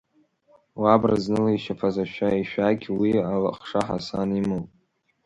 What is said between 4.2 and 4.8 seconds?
имоуп…